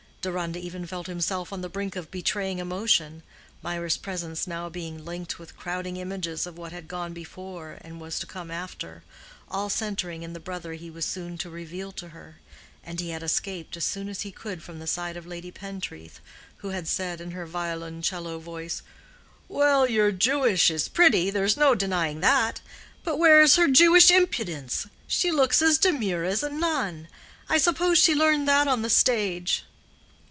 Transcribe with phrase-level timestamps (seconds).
[0.23, 3.23] Deronda even felt himself on the brink of betraying emotion,
[3.63, 8.19] Mirah's presence now being linked with crowding images of what had gone before and was
[8.19, 12.37] to come after—all centering in the brother he was soon to reveal to her;
[12.83, 16.19] and he had escaped as soon as he could from the side of Lady Pentreath,
[16.57, 18.83] who had said in her violoncello voice,
[19.47, 22.61] "Well, your Jewess is pretty—there's no denying that.
[23.03, 24.85] But where is her Jewish impudence?
[25.07, 27.07] She looks as demure as a nun.
[27.49, 29.63] I suppose she learned that on the stage."